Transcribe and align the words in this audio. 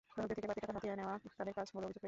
গ্রাহকদের 0.13 0.35
থেকে 0.37 0.47
বাড়তি 0.49 0.61
টাকা 0.63 0.73
হাতিয়ে 0.77 0.95
নেওয়া 0.99 1.15
তাঁদের 1.37 1.53
কাজ 1.57 1.67
বলে 1.73 1.85
অভিযোগ 1.87 1.87
রয়েছে। 1.89 1.99